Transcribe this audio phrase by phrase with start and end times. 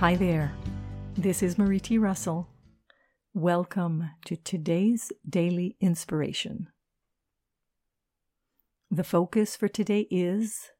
[0.00, 0.50] Hi there.
[1.14, 1.98] This is Marie T.
[1.98, 2.48] Russell.
[3.34, 6.68] Welcome to today's daily inspiration.
[8.90, 10.70] The focus for today is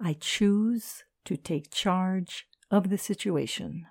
[0.00, 3.88] I choose to take charge of the situation.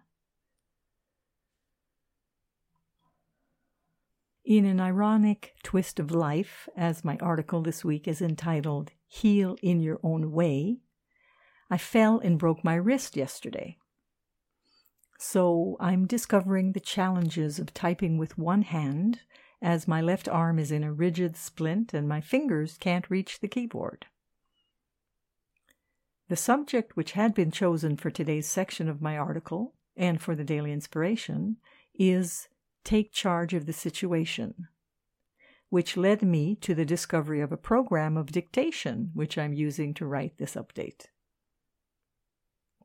[4.44, 9.80] In an ironic twist of life, as my article this week is entitled Heal in
[9.80, 10.78] Your Own Way,
[11.70, 13.78] I fell and broke my wrist yesterday.
[15.28, 19.22] So I'm discovering the challenges of typing with one hand
[19.60, 23.48] as my left arm is in a rigid splint and my fingers can't reach the
[23.48, 24.06] keyboard.
[26.30, 30.44] The subject which had been chosen for today's section of my article and for the
[30.44, 31.58] daily inspiration
[31.96, 32.48] is
[32.84, 34.68] Take Charge of the Situation,
[35.70, 40.06] which led me to the discovery of a program of dictation which I'm using to
[40.06, 41.08] write this update.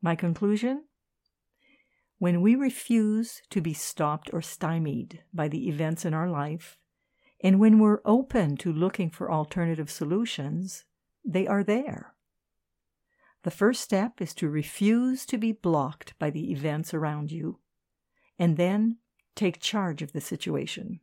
[0.00, 0.84] My conclusion?
[2.20, 6.76] When we refuse to be stopped or stymied by the events in our life,
[7.42, 10.84] and when we're open to looking for alternative solutions,
[11.24, 12.12] they are there.
[13.42, 17.60] The first step is to refuse to be blocked by the events around you,
[18.38, 18.98] and then
[19.34, 21.00] take charge of the situation.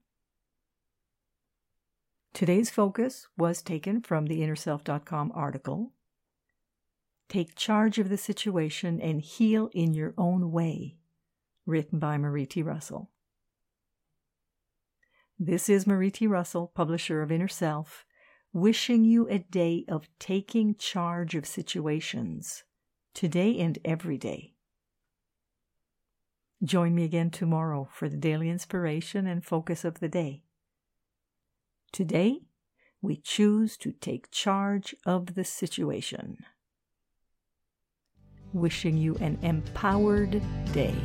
[2.31, 5.93] Today's focus was taken from the InnerSelf.com article
[7.27, 10.97] Take charge of the situation and heal in your own way
[11.67, 12.63] written by Marie T.
[12.63, 13.11] Russell.
[15.37, 16.25] This is Marie T.
[16.25, 18.05] Russell, publisher of Inner Self,
[18.53, 22.63] wishing you a day of taking charge of situations,
[23.13, 24.53] today and every day.
[26.63, 30.43] Join me again tomorrow for the daily inspiration and focus of the day.
[31.91, 32.39] Today,
[33.01, 36.37] we choose to take charge of the situation.
[38.53, 40.95] Wishing you an empowered day.